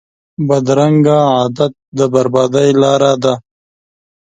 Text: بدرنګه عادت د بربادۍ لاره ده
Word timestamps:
بدرنګه 0.47 1.17
عادت 1.35 1.73
د 1.97 1.99
بربادۍ 2.13 2.69
لاره 2.81 3.13
ده 3.23 3.33